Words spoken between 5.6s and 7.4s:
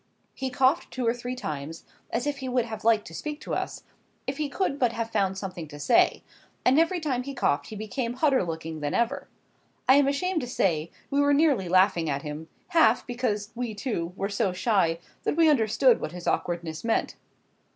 to say; and every time he